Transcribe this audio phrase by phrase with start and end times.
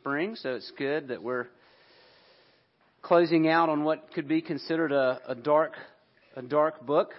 [0.00, 1.46] spring, so it's good that we're
[3.02, 5.72] closing out on what could be considered a, a dark,
[6.36, 7.10] a dark book.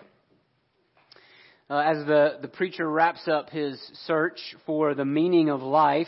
[1.69, 6.07] Uh, as the, the preacher wraps up his search for the meaning of life,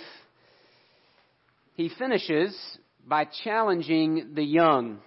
[1.76, 2.58] he finishes
[3.06, 5.00] by challenging the young.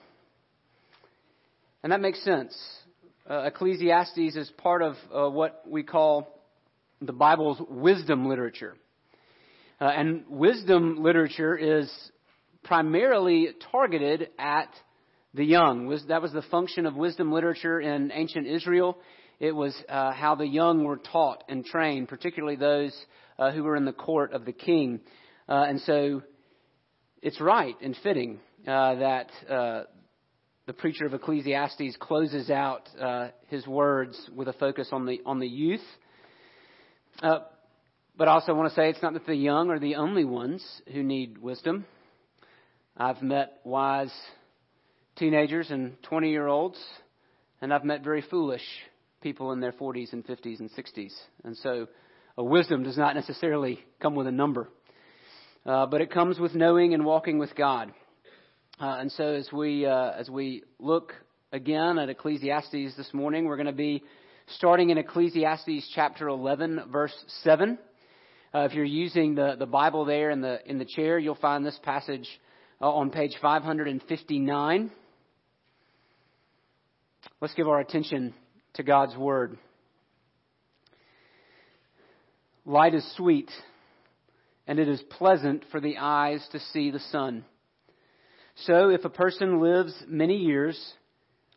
[1.82, 2.54] And that makes sense.
[3.28, 6.28] Uh, Ecclesiastes is part of uh, what we call
[7.00, 8.74] the Bible's wisdom literature.
[9.80, 11.90] Uh, and wisdom literature is
[12.62, 14.68] primarily targeted at
[15.34, 15.88] the young.
[16.08, 18.96] That was the function of wisdom literature in ancient Israel.
[19.40, 22.94] It was uh, how the young were taught and trained, particularly those
[23.36, 25.00] uh, who were in the court of the king.
[25.48, 26.22] Uh, and so
[27.20, 29.82] it's right and fitting uh, that uh,
[30.66, 32.88] the preacher of Ecclesiastes closes out
[33.48, 35.84] his words with a focus on the on the youth.
[38.16, 40.64] But I also want to say it's not that the young are the only ones
[40.92, 41.84] who need wisdom.
[42.96, 44.12] I've met wise
[45.16, 46.78] teenagers and 20 year olds,
[47.60, 48.62] and I've met very foolish
[49.20, 51.12] people in their 40s and 50s and 60s.
[51.42, 51.88] And so
[52.36, 54.68] a wisdom does not necessarily come with a number,
[55.66, 57.92] uh, but it comes with knowing and walking with God.
[58.80, 61.14] Uh, and so as we, uh, as we look
[61.52, 64.04] again at Ecclesiastes this morning, we're going to be
[64.56, 67.76] starting in Ecclesiastes chapter 11, verse 7.
[68.54, 71.66] Uh, if you're using the, the Bible there in the, in the chair, you'll find
[71.66, 72.28] this passage
[72.80, 74.90] uh, on page 559.
[77.40, 78.32] Let's give our attention
[78.74, 79.58] to God's Word.
[82.64, 83.50] Light is sweet,
[84.68, 87.44] and it is pleasant for the eyes to see the sun.
[88.66, 90.80] So, if a person lives many years,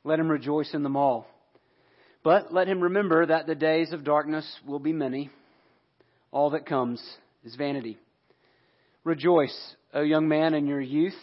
[0.03, 1.27] let him rejoice in them all.
[2.23, 5.29] But let him remember that the days of darkness will be many.
[6.31, 7.01] All that comes
[7.43, 7.97] is vanity.
[9.03, 9.57] Rejoice,
[9.93, 11.17] O young man, in your youth,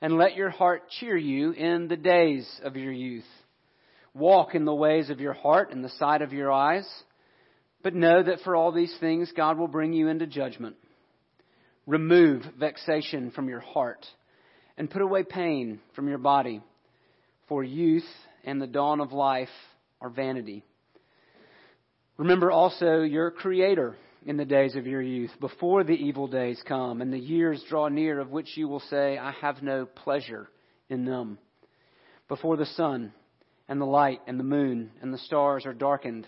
[0.00, 3.24] and let your heart cheer you in the days of your youth.
[4.14, 6.86] Walk in the ways of your heart and the sight of your eyes,
[7.82, 10.76] but know that for all these things God will bring you into judgment.
[11.86, 14.04] Remove vexation from your heart
[14.76, 16.60] and put away pain from your body,
[17.48, 18.04] for youth
[18.44, 19.48] and the dawn of life
[20.00, 20.62] are vanity.
[22.18, 23.96] Remember also your Creator
[24.28, 27.88] in the days of your youth, before the evil days come and the years draw
[27.88, 30.50] near of which you will say, I have no pleasure
[30.90, 31.38] in them.
[32.28, 33.14] Before the sun
[33.70, 36.26] and the light and the moon and the stars are darkened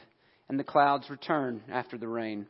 [0.49, 2.47] and the clouds return after the rain.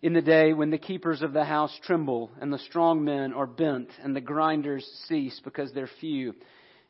[0.00, 3.46] In the day when the keepers of the house tremble and the strong men are
[3.46, 6.34] bent and the grinders cease because they're few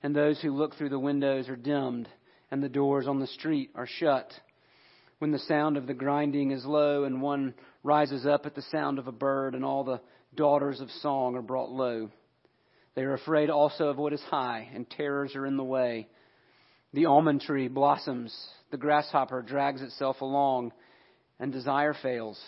[0.00, 2.08] and those who look through the windows are dimmed
[2.52, 4.32] and the doors on the street are shut
[5.19, 8.98] when the sound of the grinding is low and one rises up at the sound
[8.98, 10.00] of a bird and all the
[10.34, 12.10] daughters of song are brought low.
[12.94, 16.08] They are afraid also of what is high and terrors are in the way.
[16.92, 18.34] The almond tree blossoms,
[18.70, 20.72] the grasshopper drags itself along
[21.41, 22.41] and desire fails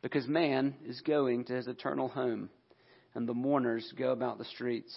[0.00, 2.50] because man is going to his eternal home
[3.14, 4.94] and the mourners go about the streets.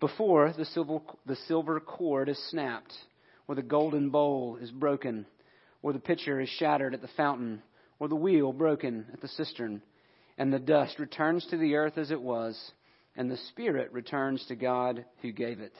[0.00, 2.92] Before the silver, the silver cord is snapped
[3.46, 5.26] or the golden bowl is broken
[5.82, 7.62] or the pitcher is shattered at the fountain,
[7.98, 9.82] or the wheel broken at the cistern,
[10.36, 12.58] and the dust returns to the earth as it was,
[13.16, 15.72] and the Spirit returns to God who gave it.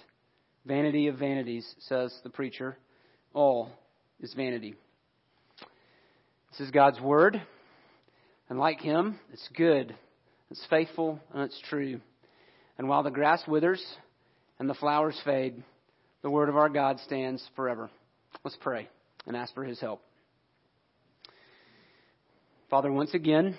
[0.66, 2.76] Vanity of vanities, says the preacher.
[3.32, 3.70] All
[4.20, 4.74] is vanity.
[6.50, 7.40] This is God's Word,
[8.48, 9.94] and like Him, it's good,
[10.50, 12.00] it's faithful, and it's true.
[12.78, 13.84] And while the grass withers
[14.58, 15.62] and the flowers fade,
[16.22, 17.90] the Word of our God stands forever.
[18.44, 18.88] Let's pray
[19.28, 20.02] and ask for his help.
[22.70, 23.56] Father, once again,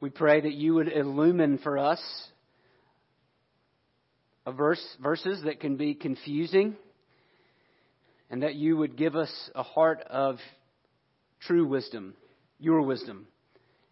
[0.00, 2.00] we pray that you would illumine for us
[4.44, 6.76] a verse, verses that can be confusing,
[8.28, 10.36] and that you would give us a heart of
[11.40, 12.14] true wisdom,
[12.58, 13.26] your wisdom.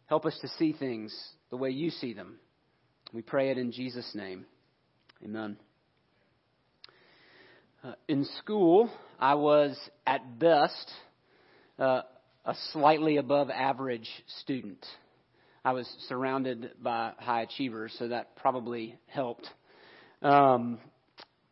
[0.06, 1.16] Help us to see things
[1.50, 2.36] the way you see them.
[3.12, 4.44] We pray it in Jesus' name.
[5.24, 5.56] Amen.
[7.84, 8.88] Uh, in school,
[9.18, 9.76] I was
[10.06, 10.92] at best
[11.80, 12.02] uh,
[12.44, 14.08] a slightly above average
[14.42, 14.86] student.
[15.64, 19.48] I was surrounded by high achievers, so that probably helped.
[20.22, 20.78] Um,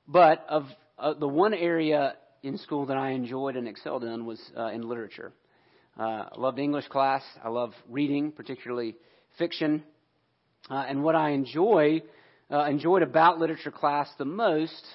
[0.07, 0.67] but of
[1.01, 4.83] uh, the one area in school that I enjoyed and excelled in was uh, in
[4.83, 5.33] literature.
[5.99, 7.25] Uh, I loved English class.
[7.43, 8.95] I love reading, particularly
[9.37, 9.83] fiction.
[10.71, 12.03] Uh, and what I enjoy
[12.53, 14.87] enjoyed about literature class the most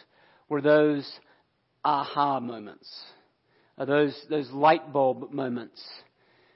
[0.47, 1.09] were those
[1.85, 2.89] aha moments,
[3.77, 5.81] uh, those, those light bulb moments.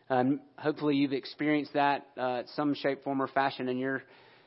[0.10, 4.02] And hopefully you've experienced that uh, some shape, form, or fashion in your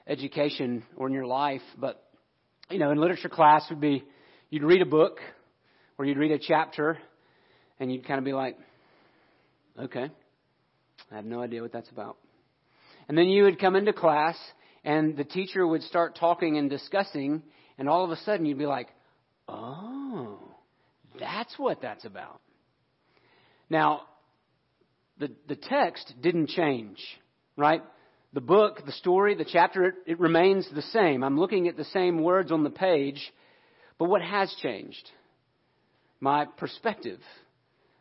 [0.08, 2.02] education or in your life, but
[2.68, 4.02] you know, in literature class would be
[4.50, 5.18] you'd read a book
[5.98, 6.98] or you'd read a chapter
[7.78, 8.58] and you'd kind of be like,
[9.78, 10.10] okay,
[11.12, 12.16] I have no idea what that's about.
[13.08, 14.36] And then you would come into class
[14.84, 17.42] and the teacher would start talking and discussing,
[17.78, 18.88] and all of a sudden you'd be like,
[19.48, 20.01] oh,
[21.18, 22.40] that's what that's about.
[23.70, 24.02] Now,
[25.18, 26.98] the, the text didn't change,
[27.56, 27.82] right?
[28.32, 31.22] The book, the story, the chapter, it, it remains the same.
[31.22, 33.32] I'm looking at the same words on the page,
[33.98, 35.10] but what has changed?
[36.20, 37.20] My perspective.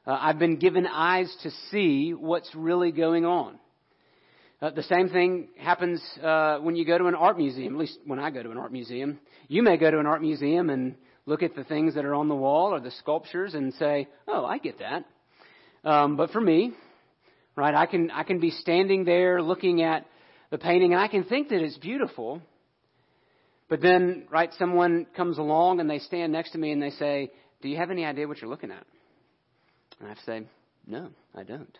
[0.06, 3.60] Uh, I've been given eyes to see what's really going on.
[4.62, 7.98] Uh, the same thing happens uh, when you go to an art museum, at least
[8.06, 9.20] when I go to an art museum.
[9.48, 10.96] You may go to an art museum and
[11.26, 14.46] look at the things that are on the wall or the sculptures and say, oh,
[14.46, 15.06] I get that.
[15.84, 16.74] Um, but for me,
[17.56, 20.06] right, I can, I can be standing there looking at
[20.50, 22.42] the painting and I can think that it's beautiful.
[23.70, 27.32] But then, right, someone comes along and they stand next to me and they say,
[27.62, 28.86] do you have any idea what you're looking at?
[30.00, 30.44] And I say,
[30.88, 31.78] no, I don't.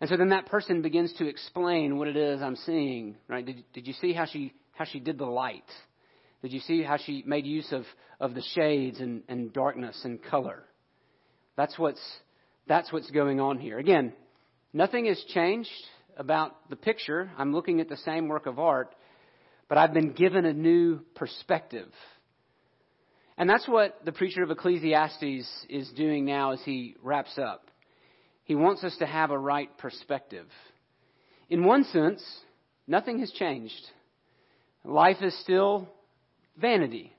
[0.00, 3.44] And so then that person begins to explain what it is I'm seeing, right?
[3.44, 5.64] Did, did you see how she, how she did the light?
[6.42, 7.84] Did you see how she made use of,
[8.20, 10.62] of the shades and, and darkness and color?
[11.56, 12.00] That's what's,
[12.68, 13.78] that's what's going on here.
[13.78, 14.12] Again,
[14.72, 15.70] nothing has changed
[16.16, 17.30] about the picture.
[17.36, 18.94] I'm looking at the same work of art,
[19.68, 21.88] but I've been given a new perspective.
[23.36, 27.70] And that's what the preacher of Ecclesiastes is doing now as he wraps up.
[28.44, 30.46] He wants us to have a right perspective.
[31.50, 32.22] In one sense,
[32.86, 33.74] nothing has changed.
[34.84, 35.88] Life is still
[36.60, 37.12] vanity.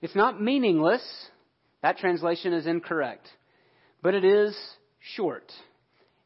[0.00, 1.02] It's not meaningless.
[1.82, 3.28] That translation is incorrect.
[4.02, 4.56] But it is
[5.16, 5.50] short.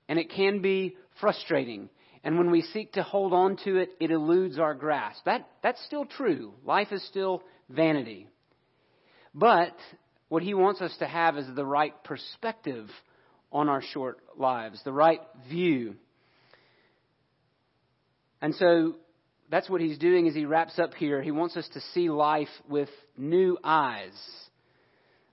[0.09, 1.91] And it can be frustrating.
[2.25, 5.25] And when we seek to hold on to it, it eludes our grasp.
[5.25, 6.55] That, that's still true.
[6.65, 8.29] Life is still vanity.
[9.35, 9.77] But
[10.29, 12.89] what he wants us to have is the right perspective
[13.53, 15.95] on our short lives, the right view.
[18.41, 18.97] And so
[19.51, 21.23] that's what he's doing as he wraps up here.
[21.23, 24.13] He wants us to see life with new eyes.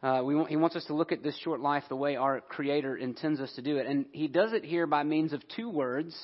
[0.02, 2.98] Uh, want, he wants us to look at this short life the way our Creator
[2.98, 3.88] intends us to do it.
[3.88, 6.16] And he does it here by means of two words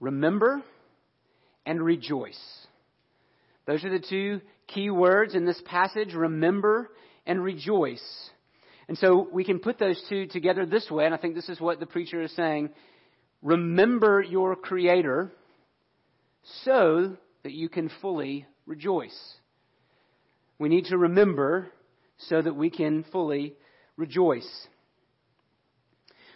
[0.00, 0.62] remember
[1.64, 2.40] and rejoice.
[3.66, 6.90] Those are the two key words in this passage remember
[7.26, 8.02] and rejoice.
[8.88, 11.60] And so we can put those two together this way, and I think this is
[11.60, 12.70] what the preacher is saying.
[13.42, 15.30] Remember your Creator
[16.64, 19.18] so that you can fully rejoice.
[20.58, 21.68] We need to remember
[22.28, 23.54] so that we can fully
[23.96, 24.48] rejoice.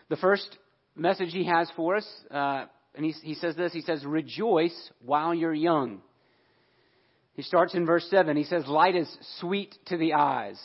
[0.08, 0.58] The first
[0.96, 5.34] message he has for us, uh, and he, he says this, he says, rejoice while
[5.34, 6.00] you're young.
[7.34, 8.36] He starts in verse 7.
[8.36, 10.60] He says, light is sweet to the eyes.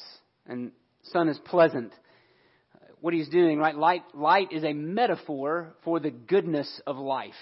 [0.48, 0.72] And
[1.04, 1.92] sun is pleasant.
[3.02, 3.76] What he's doing, right?
[3.76, 7.34] Light, light is a metaphor for the goodness of life,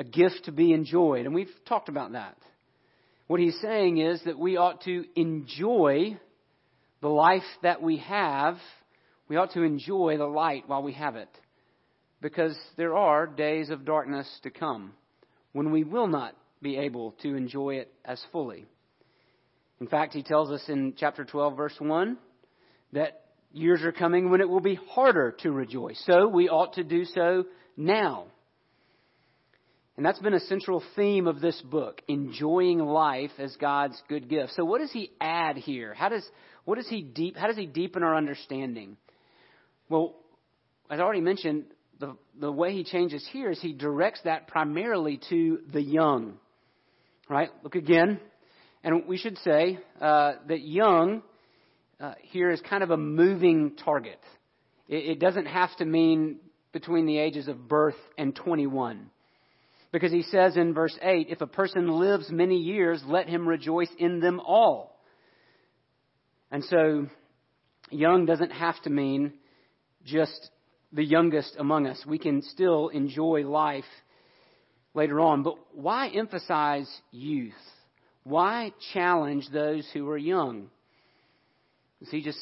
[0.00, 1.26] a gift to be enjoyed.
[1.26, 2.36] And we've talked about that.
[3.26, 6.18] What he's saying is that we ought to enjoy
[7.02, 8.56] the life that we have.
[9.28, 11.28] We ought to enjoy the light while we have it.
[12.22, 14.94] Because there are days of darkness to come
[15.52, 18.64] when we will not be able to enjoy it as fully.
[19.82, 22.16] In fact, he tells us in chapter 12, verse 1,
[22.94, 26.02] that years are coming when it will be harder to rejoice.
[26.06, 27.44] So we ought to do so
[27.76, 28.28] now.
[30.00, 34.54] And that's been a central theme of this book, enjoying life as God's good gift.
[34.54, 35.92] So what does he add here?
[35.92, 36.26] How does
[36.64, 38.96] what does he deep how does he deepen our understanding?
[39.90, 40.14] Well,
[40.88, 41.64] as I already mentioned,
[41.98, 46.38] the, the way he changes here is he directs that primarily to the young.
[47.28, 47.50] Right?
[47.62, 48.20] Look again.
[48.82, 51.20] And we should say uh, that young
[52.00, 54.20] uh, here is kind of a moving target.
[54.88, 56.38] It, it doesn't have to mean
[56.72, 59.10] between the ages of birth and 21.
[59.92, 63.90] Because he says in verse 8, if a person lives many years, let him rejoice
[63.98, 65.00] in them all.
[66.52, 67.08] And so,
[67.90, 69.32] young doesn't have to mean
[70.04, 70.50] just
[70.92, 72.04] the youngest among us.
[72.06, 73.84] We can still enjoy life
[74.94, 75.42] later on.
[75.42, 77.52] But why emphasize youth?
[78.24, 80.70] Why challenge those who are young?
[82.00, 82.38] Is he just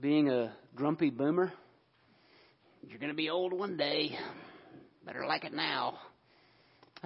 [0.00, 1.52] being a grumpy boomer?
[2.82, 4.16] You're going to be old one day.
[5.04, 5.98] Better like it now.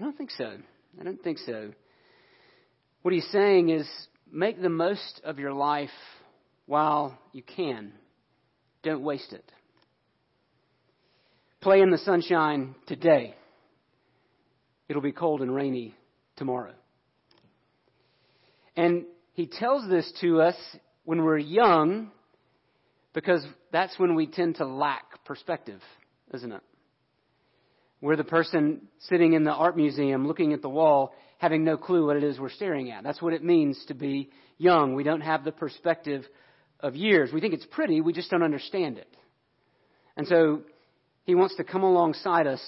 [0.01, 0.57] I don't think so.
[0.99, 1.73] I don't think so.
[3.03, 3.87] What he's saying is
[4.33, 5.91] make the most of your life
[6.65, 7.93] while you can.
[8.83, 9.45] Don't waste it.
[11.61, 13.35] Play in the sunshine today.
[14.89, 15.95] It'll be cold and rainy
[16.37, 16.73] tomorrow.
[18.79, 19.05] And
[19.35, 20.57] he tells this to us
[21.05, 22.11] when we're young
[23.13, 25.83] because that's when we tend to lack perspective,
[26.33, 26.63] isn't it?
[28.01, 32.07] We're the person sitting in the art museum looking at the wall having no clue
[32.07, 33.03] what it is we're staring at.
[33.03, 34.95] That's what it means to be young.
[34.95, 36.25] We don't have the perspective
[36.81, 37.31] of years.
[37.33, 39.09] We think it's pretty, we just don't understand it.
[40.17, 40.63] And so
[41.25, 42.61] he wants to come alongside us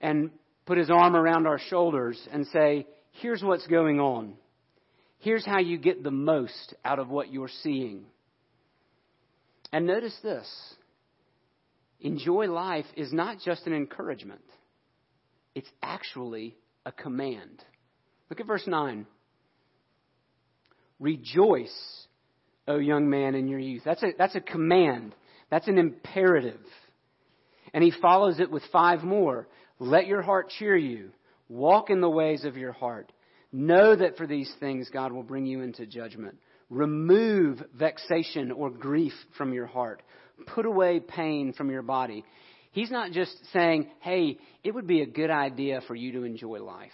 [0.00, 0.30] and
[0.66, 4.34] put his arm around our shoulders and say, here's what's going on.
[5.18, 8.04] Here's how you get the most out of what you're seeing.
[9.72, 10.46] And notice this
[12.00, 14.44] enjoy life is not just an encouragement,
[15.54, 17.64] it's actually a command.
[18.30, 19.06] Look at verse 9.
[20.98, 22.06] Rejoice,
[22.66, 23.82] O young man, in your youth.
[23.84, 25.14] That's a, that's a command.
[25.50, 26.60] That's an imperative.
[27.74, 29.46] And he follows it with five more.
[29.78, 31.10] Let your heart cheer you.
[31.48, 33.12] Walk in the ways of your heart.
[33.52, 36.38] Know that for these things God will bring you into judgment.
[36.68, 40.02] Remove vexation or grief from your heart.
[40.46, 42.24] Put away pain from your body.
[42.72, 46.58] He's not just saying, hey, it would be a good idea for you to enjoy
[46.62, 46.90] life.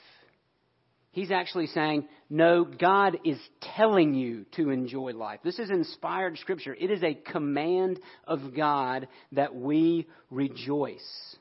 [1.11, 3.38] He's actually saying, no, God is
[3.76, 5.41] telling you to enjoy life.
[5.45, 6.75] This is inspired scripture.
[6.79, 11.37] It is a command of God that we rejoice.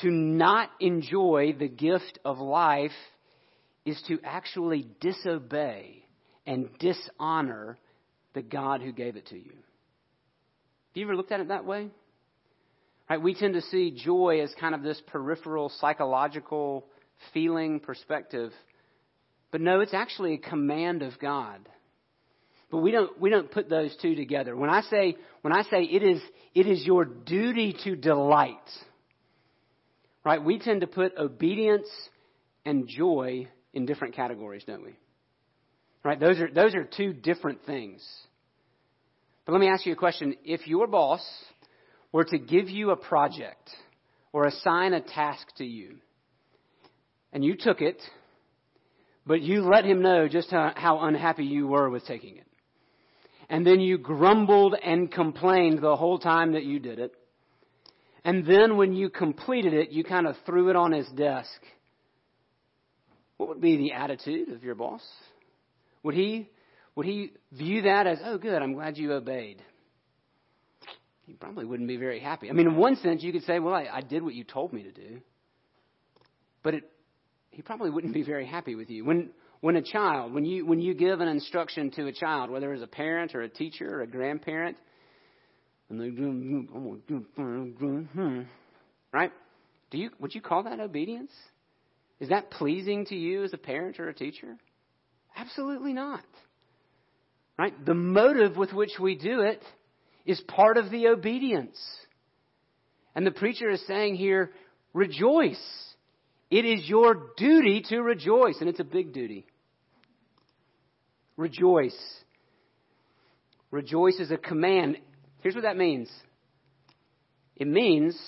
[0.00, 2.90] To not enjoy the gift of life
[3.84, 6.03] is to actually disobey
[6.46, 7.78] and dishonor
[8.34, 9.52] the God who gave it to you.
[9.52, 11.88] Have you ever looked at it that way?
[13.08, 16.86] Right, we tend to see joy as kind of this peripheral psychological
[17.32, 18.52] feeling perspective.
[19.50, 21.60] But no, it's actually a command of God.
[22.70, 24.56] But we don't we don't put those two together.
[24.56, 26.20] When I say when I say it is
[26.54, 28.56] it is your duty to delight.
[30.24, 30.42] Right?
[30.42, 31.88] We tend to put obedience
[32.64, 34.96] and joy in different categories, don't we?
[36.04, 36.20] Right?
[36.20, 38.06] Those are those are two different things.
[39.46, 40.36] But let me ask you a question.
[40.44, 41.24] If your boss
[42.12, 43.70] were to give you a project
[44.32, 45.96] or assign a task to you,
[47.32, 48.00] and you took it,
[49.26, 52.46] but you let him know just how, how unhappy you were with taking it.
[53.48, 57.12] And then you grumbled and complained the whole time that you did it.
[58.24, 61.60] And then when you completed it, you kind of threw it on his desk.
[63.36, 65.02] What would be the attitude of your boss?
[66.04, 66.48] Would he,
[66.94, 69.60] would he view that as, oh, good, I'm glad you obeyed?
[71.26, 72.48] He probably wouldn't be very happy.
[72.48, 74.72] I mean, in one sense, you could say, well, I, I did what you told
[74.72, 75.20] me to do.
[76.62, 76.90] But it
[77.54, 79.04] he probably wouldn't be very happy with you.
[79.04, 79.30] When,
[79.60, 82.82] when a child, when you, when you give an instruction to a child, whether it's
[82.82, 84.76] a parent or a teacher or a grandparent,
[85.88, 86.10] and they
[89.12, 89.32] right?
[89.90, 91.30] Do you, would you call that obedience?
[92.18, 94.56] Is that pleasing to you as a parent or a teacher?
[95.36, 96.24] Absolutely not.
[97.58, 97.74] Right?
[97.84, 99.62] The motive with which we do it
[100.26, 101.78] is part of the obedience.
[103.14, 104.50] And the preacher is saying here,
[104.92, 105.62] rejoice.
[106.50, 109.46] It is your duty to rejoice, and it's a big duty.
[111.36, 111.98] Rejoice.
[113.70, 114.98] Rejoice is a command.
[115.40, 116.10] Here's what that means
[117.56, 118.18] it means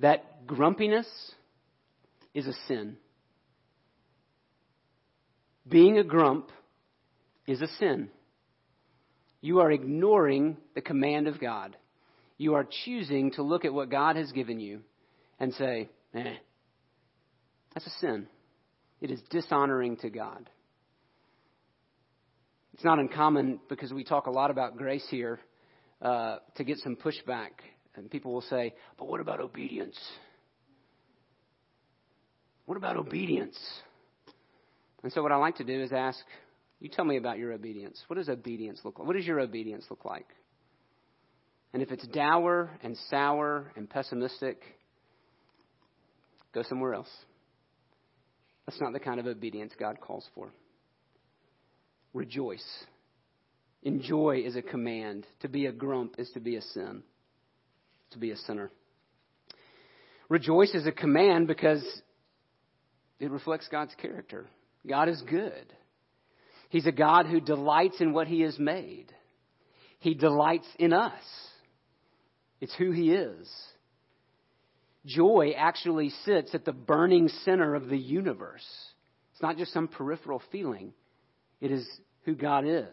[0.00, 1.06] that grumpiness
[2.32, 2.96] is a sin.
[5.68, 6.50] Being a grump
[7.46, 8.10] is a sin.
[9.40, 11.76] You are ignoring the command of God.
[12.36, 14.80] You are choosing to look at what God has given you
[15.38, 16.34] and say, eh,
[17.72, 18.26] that's a sin.
[19.00, 20.48] It is dishonoring to God.
[22.74, 25.40] It's not uncommon because we talk a lot about grace here
[26.02, 27.50] uh, to get some pushback.
[27.96, 29.98] And people will say, but what about obedience?
[32.66, 33.58] What about obedience?
[35.04, 36.18] And so, what I like to do is ask,
[36.80, 38.02] you tell me about your obedience.
[38.06, 39.06] What does obedience look like?
[39.06, 40.26] What does your obedience look like?
[41.74, 44.62] And if it's dour and sour and pessimistic,
[46.54, 47.10] go somewhere else.
[48.64, 50.50] That's not the kind of obedience God calls for.
[52.14, 52.64] Rejoice.
[53.82, 55.26] Enjoy is a command.
[55.40, 57.02] To be a grump is to be a sin,
[58.12, 58.70] to be a sinner.
[60.30, 61.84] Rejoice is a command because
[63.20, 64.46] it reflects God's character.
[64.86, 65.72] God is good.
[66.68, 69.06] He's a God who delights in what He has made.
[70.00, 71.22] He delights in us.
[72.60, 73.48] It's who He is.
[75.06, 78.66] Joy actually sits at the burning center of the universe.
[79.32, 80.92] It's not just some peripheral feeling,
[81.60, 81.86] it is
[82.24, 82.86] who God is.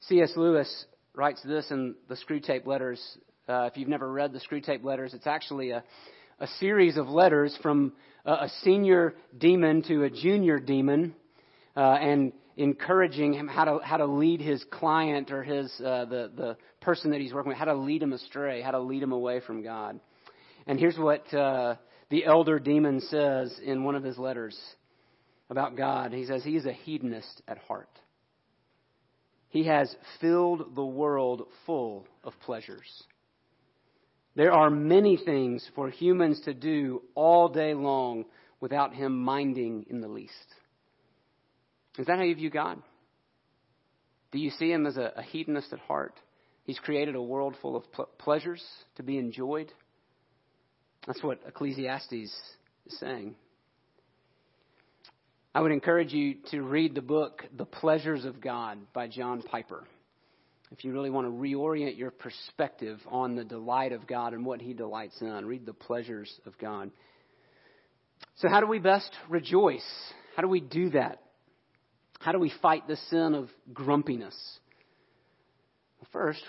[0.00, 0.32] C.S.
[0.36, 3.00] Lewis writes this in the Screwtape Letters.
[3.48, 5.82] Uh, if you've never read the Screwtape Letters, it's actually a,
[6.38, 7.92] a series of letters from
[8.24, 11.14] a senior demon to a junior demon,
[11.76, 16.30] uh, and encouraging him how to how to lead his client or his uh, the
[16.36, 19.12] the person that he's working with, how to lead him astray, how to lead him
[19.12, 20.00] away from God.
[20.66, 21.76] And here's what uh,
[22.10, 24.58] the elder demon says in one of his letters
[25.48, 26.12] about God.
[26.12, 27.90] He says he is a hedonist at heart.
[29.50, 33.04] He has filled the world full of pleasures.
[34.36, 38.26] There are many things for humans to do all day long
[38.60, 40.34] without him minding in the least.
[41.98, 42.82] Is that how you view God?
[44.32, 46.20] Do you see him as a, a hedonist at heart?
[46.64, 48.62] He's created a world full of pl- pleasures
[48.96, 49.72] to be enjoyed.
[51.06, 52.34] That's what Ecclesiastes is
[52.88, 53.36] saying.
[55.54, 59.84] I would encourage you to read the book The Pleasures of God by John Piper.
[60.72, 64.60] If you really want to reorient your perspective on the delight of God and what
[64.60, 66.90] He delights in, read The Pleasures of God.
[68.36, 69.86] So, how do we best rejoice?
[70.34, 71.22] How do we do that?
[72.18, 74.36] How do we fight the sin of grumpiness?
[76.00, 76.42] Well, first,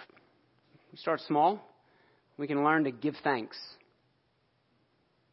[0.92, 1.62] we start small.
[2.38, 3.58] We can learn to give thanks.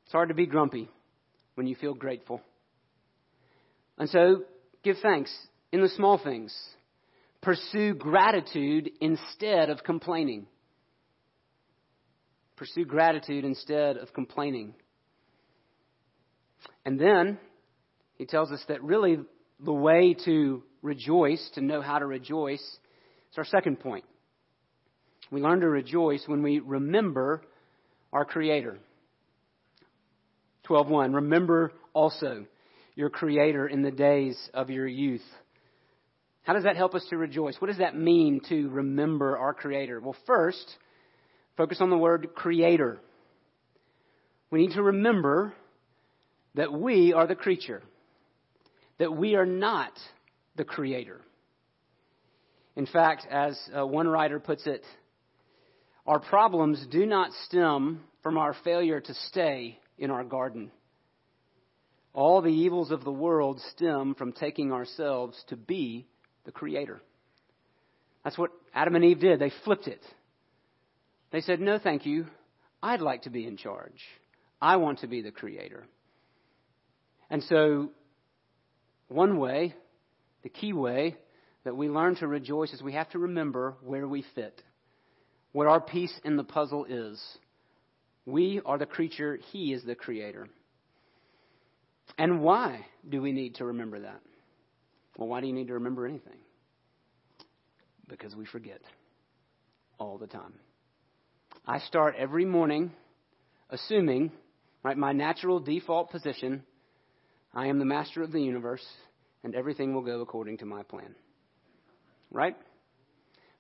[0.05, 0.89] It's hard to be grumpy
[1.55, 2.43] when you feel grateful.
[3.97, 4.43] And so,
[4.83, 5.35] give thanks
[5.73, 6.55] in the small things.
[7.45, 10.47] Pursue gratitude instead of complaining.
[12.57, 14.75] Pursue gratitude instead of complaining.
[16.87, 17.39] And then,
[18.17, 19.19] he tells us that really
[19.61, 24.07] the way to rejoice, to know how to rejoice, is our second point.
[25.31, 27.43] We learn to rejoice when we remember
[28.11, 28.79] our Creator.
[30.67, 32.47] 12.1 Remember also
[32.95, 35.21] your Creator in the days of your youth.
[36.45, 37.57] How does that help us to rejoice?
[37.59, 40.01] What does that mean to remember our Creator?
[40.01, 40.77] Well, first,
[41.57, 42.99] focus on the word Creator.
[44.51, 45.55] We need to remember
[46.55, 47.83] that we are the creature,
[48.99, 49.93] that we are not
[50.57, 51.23] the Creator.
[52.77, 54.85] In fact, as uh, one writer puts it,
[56.07, 60.71] our problems do not stem from our failure to stay in our garden.
[62.13, 66.07] All the evils of the world stem from taking ourselves to be
[66.45, 67.01] the Creator.
[68.23, 69.39] That's what Adam and Eve did.
[69.39, 70.01] They flipped it.
[71.31, 72.27] They said, No, thank you.
[72.83, 74.01] I'd like to be in charge.
[74.61, 75.85] I want to be the Creator.
[77.31, 77.91] And so,
[79.09, 79.75] one way,
[80.43, 81.17] the key way
[81.65, 84.63] that we learn to rejoice is we have to remember where we fit,
[85.53, 87.23] what our piece in the puzzle is.
[88.27, 90.49] We are the creature, He is the Creator.
[92.19, 94.21] And why do we need to remember that?
[95.17, 96.39] Well, why do you need to remember anything?
[98.09, 98.81] Because we forget
[99.99, 100.55] all the time.
[101.67, 102.93] I start every morning
[103.71, 104.33] assuming,
[104.83, 106.65] right, my natural default position,
[107.55, 108.85] I am the master of the universe
[109.43, 111.15] and everything will go according to my plan.
[112.31, 112.57] Right?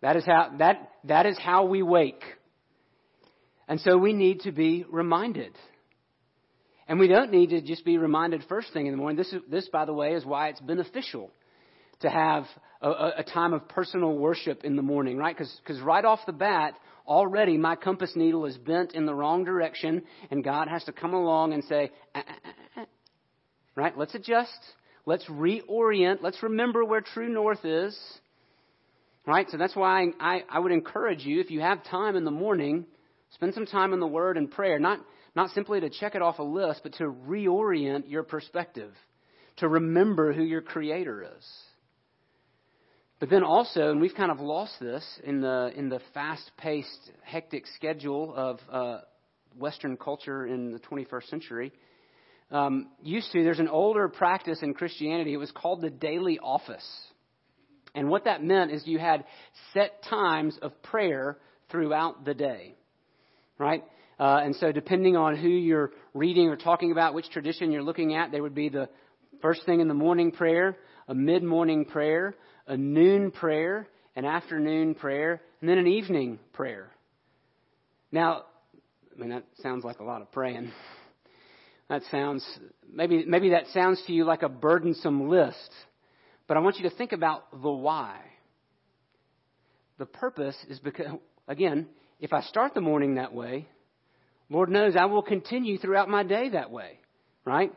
[0.02, 2.22] That is how that that is how we wake.
[3.68, 5.56] And so we need to be reminded
[6.86, 9.16] and we don't need to just be reminded first thing in the morning.
[9.16, 11.30] This, is, this by the way, is why it's beneficial
[12.00, 12.44] to have
[12.80, 15.36] a, a time of personal worship in the morning, right?
[15.36, 16.74] Because right off the bat,
[17.06, 21.14] already my compass needle is bent in the wrong direction, and God has to come
[21.14, 22.86] along and say, ah, ah, ah,
[23.74, 23.96] right?
[23.96, 24.58] Let's adjust.
[25.06, 26.22] Let's reorient.
[26.22, 27.98] Let's remember where true north is.
[29.26, 29.46] Right?
[29.50, 32.84] So that's why I, I would encourage you, if you have time in the morning,
[33.30, 34.78] spend some time in the Word and prayer.
[34.78, 35.00] Not
[35.34, 38.92] not simply to check it off a list, but to reorient your perspective,
[39.56, 41.44] to remember who your Creator is.
[43.20, 47.64] But then also, and we've kind of lost this in the in the fast-paced, hectic
[47.76, 48.98] schedule of uh,
[49.56, 51.72] Western culture in the 21st century.
[52.50, 55.32] Um, used to, there's an older practice in Christianity.
[55.32, 56.86] It was called the daily office,
[57.94, 59.24] and what that meant is you had
[59.72, 61.38] set times of prayer
[61.70, 62.74] throughout the day,
[63.58, 63.84] right?
[64.18, 68.14] Uh, and so, depending on who you're reading or talking about, which tradition you're looking
[68.14, 68.88] at, there would be the
[69.40, 70.76] first thing in the morning prayer,
[71.08, 72.34] a mid morning prayer,
[72.66, 76.90] a noon prayer, an afternoon prayer, and then an evening prayer.
[78.10, 78.44] Now,
[79.14, 80.72] I mean, that sounds like a lot of praying.
[81.88, 82.46] That sounds,
[82.90, 85.70] maybe, maybe that sounds to you like a burdensome list.
[86.46, 88.18] But I want you to think about the why.
[89.98, 91.06] The purpose is because,
[91.46, 91.86] again,
[92.20, 93.68] if I start the morning that way,
[94.48, 96.98] Lord knows I will continue throughout my day that way,
[97.44, 97.72] right?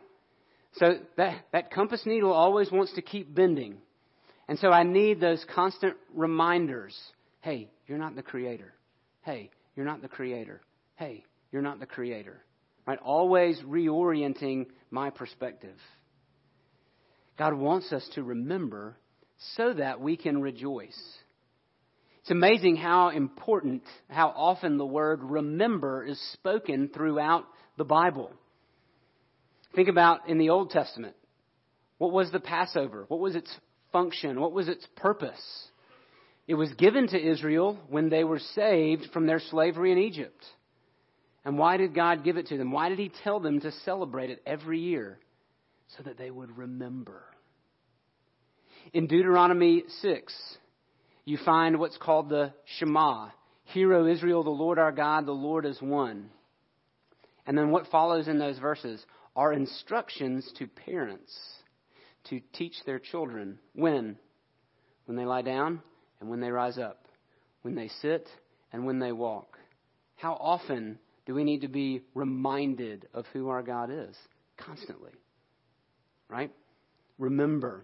[0.73, 3.78] So that, that compass needle always wants to keep bending.
[4.47, 6.97] And so I need those constant reminders.
[7.41, 8.73] Hey, you're not the creator.
[9.21, 10.62] Hey, you're not the creator.
[10.95, 12.41] Hey, you're not the creator.
[12.86, 12.99] Right?
[12.99, 15.75] Always reorienting my perspective.
[17.38, 18.97] God wants us to remember
[19.55, 20.97] so that we can rejoice.
[22.21, 27.45] It's amazing how important, how often the word remember is spoken throughout
[27.77, 28.31] the Bible.
[29.75, 31.15] Think about in the Old Testament.
[31.99, 33.05] What was the Passover?
[33.07, 33.49] What was its
[33.97, 34.39] function?
[34.39, 35.67] What was its purpose?
[36.47, 40.45] It was given to Israel when they were saved from their slavery in Egypt.
[41.43, 42.71] And why did God give it to them?
[42.71, 45.17] Why did He tell them to celebrate it every year?
[45.97, 47.23] So that they would remember.
[48.93, 50.57] In Deuteronomy 6,
[51.25, 53.29] you find what's called the Shema.
[53.63, 56.29] Hear, O Israel, the Lord our God, the Lord is one.
[57.47, 59.03] And then what follows in those verses
[59.36, 61.33] are instructions to parents
[62.29, 63.59] to teach their children.
[63.73, 64.17] When?
[65.05, 65.81] When they lie down
[66.19, 67.05] and when they rise up.
[67.61, 68.27] When they sit
[68.71, 69.57] and when they walk.
[70.15, 74.15] How often do we need to be reminded of who our God is?
[74.57, 75.11] Constantly.
[76.29, 76.51] Right?
[77.19, 77.83] Remember.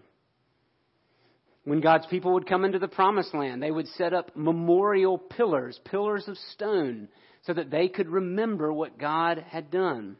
[1.64, 5.80] When God's people would come into the promised land, they would set up memorial pillars,
[5.84, 7.08] pillars of stone,
[7.42, 10.16] so that they could remember what God had done.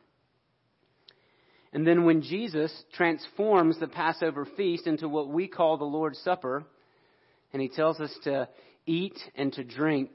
[1.75, 6.65] And then when Jesus transforms the Passover feast into what we call the Lord's Supper,
[7.53, 8.49] and he tells us to
[8.87, 10.11] eat and to drink,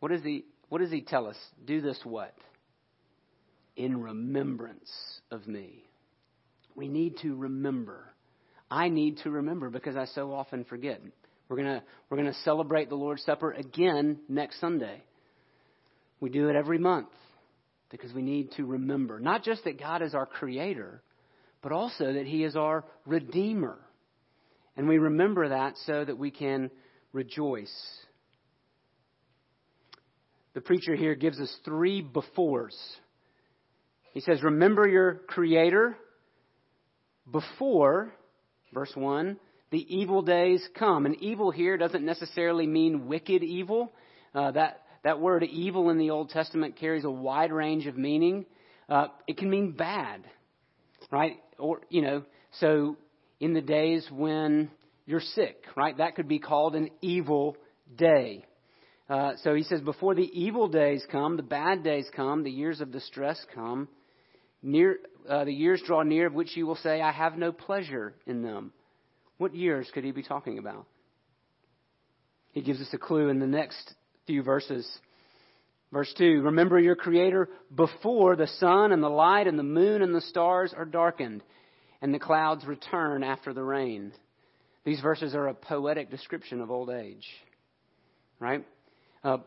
[0.00, 1.36] what does he, what does he tell us?
[1.64, 2.34] Do this what?
[3.76, 4.90] In remembrance
[5.30, 5.84] of me.
[6.74, 8.12] We need to remember.
[8.68, 11.00] I need to remember because I so often forget.
[11.48, 15.04] We're going to we're going to celebrate the Lord's Supper again next Sunday.
[16.18, 17.10] We do it every month
[17.92, 21.02] because we need to remember not just that God is our creator,
[21.62, 23.78] but also that He is our redeemer.
[24.76, 26.70] And we remember that so that we can
[27.12, 27.72] rejoice.
[30.54, 32.74] The preacher here gives us three befores.
[34.12, 35.96] He says, Remember your Creator
[37.30, 38.12] before,
[38.72, 39.36] verse 1,
[39.70, 41.06] the evil days come.
[41.06, 43.92] And evil here doesn't necessarily mean wicked evil.
[44.34, 48.46] Uh, that that word evil in the Old Testament carries a wide range of meaning.
[48.88, 50.24] Uh, it can mean bad,
[51.10, 51.36] right?
[51.58, 52.24] Or, you know,
[52.60, 52.96] so
[53.40, 54.70] in the days when
[55.06, 55.96] you're sick, right?
[55.98, 57.56] That could be called an evil
[57.96, 58.44] day.
[59.08, 62.80] Uh, so he says, before the evil days come, the bad days come, the years
[62.80, 63.88] of distress come,
[64.62, 68.14] near, uh, the years draw near of which you will say, I have no pleasure
[68.26, 68.72] in them.
[69.38, 70.86] What years could he be talking about?
[72.52, 73.94] He gives us a clue in the next
[74.26, 74.88] few verses.
[75.92, 80.14] Verse 2 Remember your Creator before the sun and the light and the moon and
[80.14, 81.42] the stars are darkened,
[82.00, 84.12] and the clouds return after the rain.
[84.84, 87.26] These verses are a poetic description of old age.
[88.40, 88.66] Right?
[89.22, 89.38] Uh,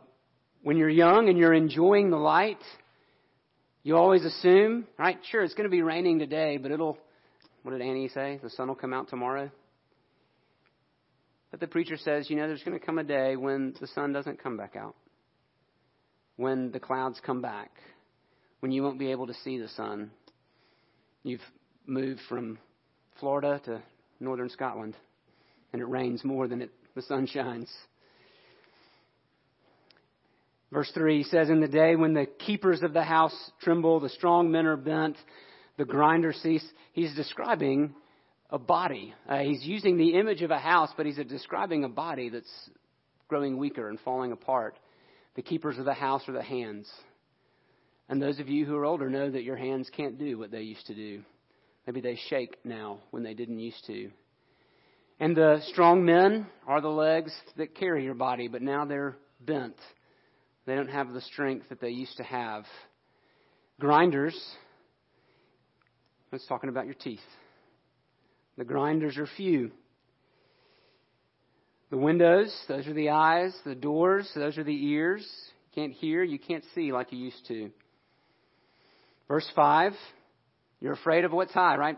[0.63, 2.61] when you're young and you're enjoying the light,
[3.83, 5.19] you always assume, right?
[5.29, 6.97] Sure, it's going to be raining today, but it'll,
[7.63, 8.39] what did Annie say?
[8.41, 9.51] The sun will come out tomorrow?
[11.55, 14.11] But the preacher says, you know, there's going to come a day when the sun
[14.11, 14.93] doesn't come back out,
[16.35, 17.71] when the clouds come back,
[18.59, 20.11] when you won't be able to see the sun.
[21.23, 21.39] You've
[21.85, 22.57] moved from
[23.21, 23.81] Florida to
[24.19, 24.97] northern Scotland,
[25.71, 27.71] and it rains more than it, the sun shines.
[30.73, 34.51] Verse 3 says, In the day when the keepers of the house tremble, the strong
[34.51, 35.15] men are bent,
[35.77, 36.67] the grinders cease.
[36.91, 37.95] He's describing
[38.49, 39.13] a body.
[39.27, 42.69] Uh, he's using the image of a house, but he's describing a body that's
[43.27, 44.77] growing weaker and falling apart.
[45.35, 46.89] The keepers of the house are the hands.
[48.07, 50.61] And those of you who are older know that your hands can't do what they
[50.61, 51.23] used to do.
[51.87, 54.11] Maybe they shake now when they didn't used to.
[55.19, 59.75] And the strong men are the legs that carry your body, but now they're bent.
[60.65, 62.65] They don't have the strength that they used to have.
[63.79, 64.39] Grinders,
[66.31, 67.19] that's talking about your teeth.
[68.57, 69.71] The grinders are few.
[71.89, 73.55] The windows, those are the eyes.
[73.65, 75.25] The doors, those are the ears.
[75.73, 77.69] You can't hear, you can't see like you used to.
[79.27, 79.93] Verse 5,
[80.79, 81.97] you're afraid of what's high, right?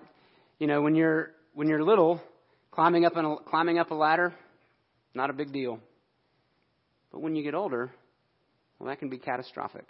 [0.60, 2.22] You know, when you're when you're little,
[2.72, 4.34] climbing up a, climbing up a ladder,
[5.14, 5.80] not a big deal.
[7.12, 7.92] But when you get older,
[8.78, 9.86] well, that can be catastrophic.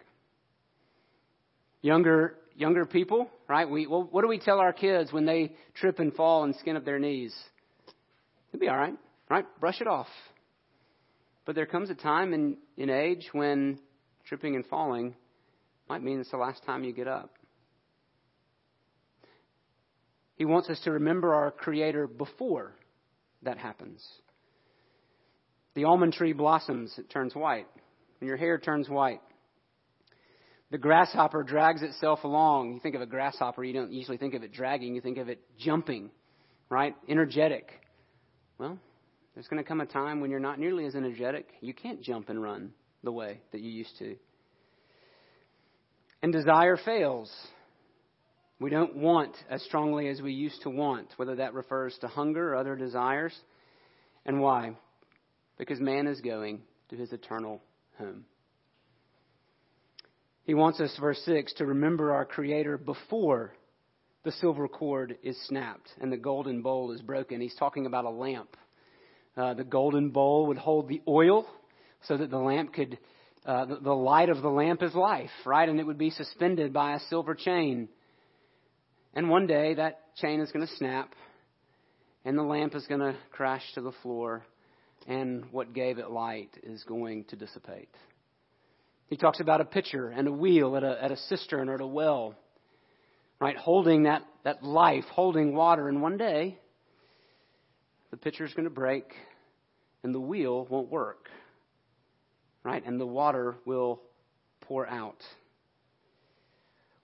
[1.81, 3.69] Younger younger people, right?
[3.69, 6.75] We, well, what do we tell our kids when they trip and fall and skin
[6.75, 7.35] up their knees?
[8.49, 8.95] It'll be all right,
[9.29, 9.45] right?
[9.59, 10.07] Brush it off.
[11.45, 13.79] But there comes a time in, in age when
[14.25, 15.15] tripping and falling
[15.87, 17.31] might mean it's the last time you get up.
[20.35, 22.73] He wants us to remember our Creator before
[23.43, 24.05] that happens.
[25.73, 27.67] The almond tree blossoms, it turns white.
[28.19, 29.21] When your hair turns white,
[30.69, 32.73] The grasshopper drags itself along.
[32.73, 35.30] You think of a grasshopper, you don't usually think of it dragging, you think of
[35.30, 36.12] it jumping,
[36.69, 36.93] right?
[37.08, 37.69] Energetic.
[38.58, 38.77] Well,
[39.34, 41.47] there's going to come a time when you're not nearly as energetic.
[41.62, 42.71] You can't jump and run
[43.03, 44.15] the way that you used to.
[46.21, 47.32] And desire fails.
[48.60, 52.53] We don't want as strongly as we used to want, whether that refers to hunger
[52.53, 53.34] or other desires.
[54.25, 54.75] And why?
[55.58, 57.62] Because man is going to his eternal
[57.97, 58.25] home.
[60.47, 63.51] He wants us, verse 6, to remember our Creator before
[64.23, 67.41] the silver cord is snapped and the golden bowl is broken.
[67.41, 68.55] He's talking about a lamp.
[69.36, 71.45] Uh, the golden bowl would hold the oil
[72.07, 72.97] so that the lamp could,
[73.45, 75.67] uh, the, the light of the lamp is life, right?
[75.67, 77.89] And it would be suspended by a silver chain.
[79.13, 81.12] And one day that chain is going to snap
[82.23, 84.45] and the lamp is going to crash to the floor
[85.07, 87.89] and what gave it light is going to dissipate.
[89.07, 91.81] He talks about a pitcher and a wheel at a, at a cistern or at
[91.81, 92.35] a well,
[93.39, 93.55] right?
[93.55, 95.87] Holding that, that life, holding water.
[95.87, 96.57] And one day,
[98.11, 99.05] the pitcher is going to break
[100.03, 101.29] and the wheel won't work,
[102.63, 102.85] right?
[102.85, 104.01] And the water will
[104.61, 105.21] pour out.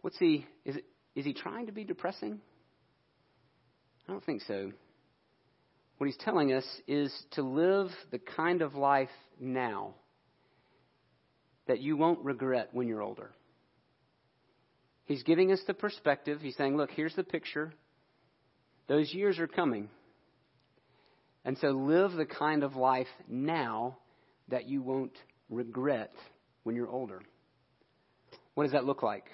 [0.01, 0.85] What's he, is, it,
[1.15, 2.41] is he trying to be depressing?
[4.07, 4.73] I don't think so.
[5.97, 9.93] What he's telling us is to live the kind of life now
[11.67, 13.31] that you won't regret when you're older.
[15.05, 16.39] He's giving us the perspective.
[16.41, 17.73] He's saying, look, here's the picture.
[18.87, 19.89] Those years are coming.
[21.45, 23.97] And so live the kind of life now
[24.49, 25.17] that you won't
[25.49, 26.13] regret
[26.63, 27.21] when you're older.
[28.53, 29.25] What does that look like?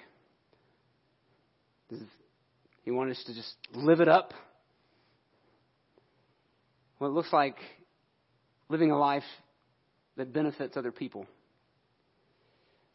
[1.88, 2.00] Does
[2.84, 4.32] he want us to just live it up?
[6.98, 7.56] Well, it looks like
[8.68, 9.24] living a life
[10.16, 11.26] that benefits other people.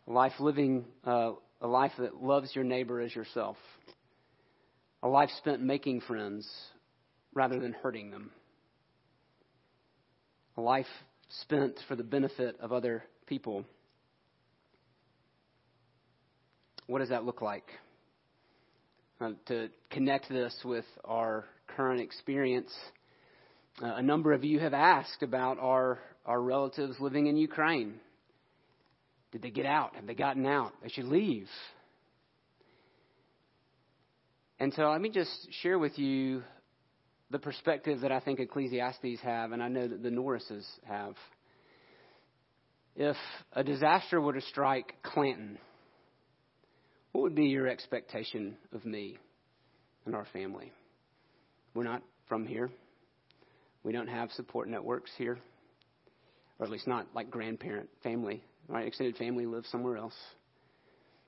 [0.08, 3.58] A life living uh, a life that loves your neighbor as yourself.
[5.04, 6.48] A life spent making friends
[7.34, 8.32] rather than hurting them.
[10.58, 10.86] A life
[11.41, 13.65] spent for the benefit of other people.
[16.88, 17.65] What does that look like?
[19.20, 22.72] Uh, to connect this with our current experience,
[23.82, 28.00] uh, a number of you have asked about our, our relatives living in Ukraine.
[29.36, 29.98] Did they get out?
[29.98, 30.71] Have they gotten out?
[30.82, 31.50] They should leave.
[34.62, 36.41] And so let me just share with you
[37.32, 41.15] the perspective that I think Ecclesiastes have, and I know that the Norrises have.
[42.95, 43.17] If
[43.52, 45.58] a disaster were to strike Clanton,
[47.12, 49.17] what would be your expectation of me
[50.06, 50.71] and our family?
[51.74, 52.69] We're not from here.
[53.84, 55.38] We don't have support networks here,
[56.58, 58.88] or at least not like grandparent family right?
[58.88, 60.15] Extended family lives somewhere else.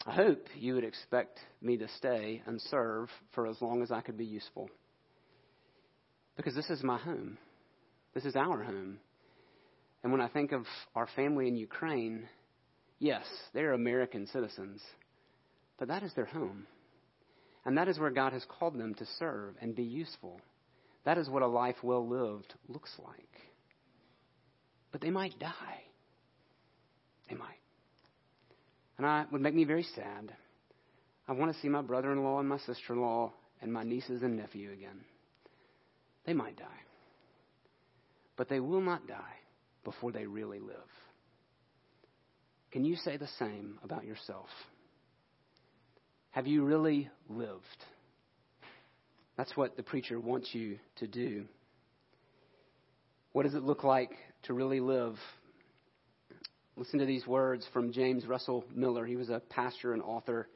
[0.06, 4.02] I hope you would expect me to stay and serve for as long as I
[4.02, 4.70] could be useful.
[6.36, 7.38] Because this is my home.
[8.14, 9.00] This is our home.
[10.04, 12.30] And when I think of our family in Ukraine,
[13.00, 14.82] yes, they're American citizens,
[15.78, 16.68] but that is their home.
[17.66, 20.40] And that is where God has called them to serve and be useful.
[21.04, 23.42] That is what a life well lived looks like.
[24.92, 25.87] But they might die.
[27.30, 27.60] They might.
[28.98, 30.34] And I would make me very sad.
[31.28, 33.84] I want to see my brother in law and my sister in law and my
[33.84, 35.02] nieces and nephew again.
[36.26, 36.66] They might die.
[38.38, 39.36] But they will not die
[39.84, 40.76] before they really live.
[42.72, 44.48] Can you say the same about yourself?
[46.32, 47.62] Have you really lived?
[49.38, 51.46] That's what the preacher wants you to do.
[53.32, 54.12] What does it look like
[54.44, 55.16] to really live
[56.78, 59.04] Listen to these words from James Russell Miller.
[59.04, 60.48] He was a pastor and author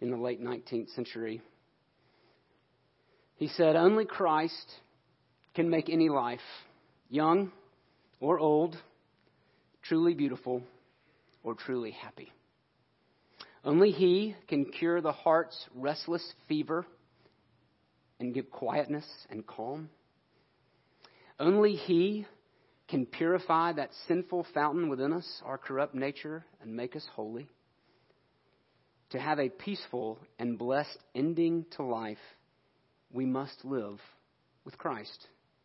[0.00, 1.42] in the late 19th century.
[3.36, 4.68] He said, Only Christ
[5.54, 6.40] can make any life,
[7.08, 7.52] young
[8.18, 8.76] or old,
[9.82, 10.64] truly beautiful
[11.44, 12.32] or truly happy.
[13.64, 16.84] Only He can cure the heart's restless fever
[18.18, 19.88] and give quietness and calm.
[21.38, 22.26] Only He
[22.90, 27.48] can purify that sinful fountain within us, our corrupt nature, and make us holy.
[29.10, 32.18] To have a peaceful and blessed ending to life,
[33.12, 33.98] we must live
[34.64, 35.28] with Christ.